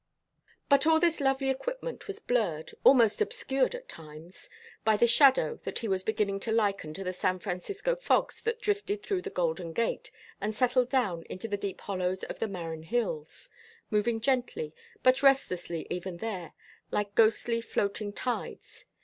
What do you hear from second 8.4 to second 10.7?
that drifted through the Golden Gate and